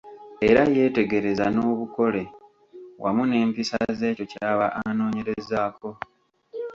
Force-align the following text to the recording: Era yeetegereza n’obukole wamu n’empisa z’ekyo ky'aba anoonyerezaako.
Era 0.49 0.61
yeetegereza 0.75 1.45
n’obukole 1.51 2.23
wamu 3.03 3.23
n’empisa 3.25 3.77
z’ekyo 3.97 4.25
ky'aba 4.31 4.67
anoonyerezaako. 4.79 5.89